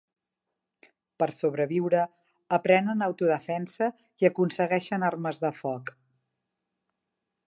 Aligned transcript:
Per 1.23 1.27
sobreviure 1.39 1.99
aprenen 2.57 3.05
autodefensa 3.09 3.91
i 4.25 4.29
aconsegueixen 4.33 5.09
armes 5.11 5.43
de 5.45 5.53
foc. 5.63 5.93